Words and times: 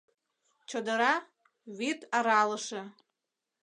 ЧОДЫРА— 0.69 1.13
ВӰД 1.77 1.99
АРАЛЫШЕ 2.17 2.81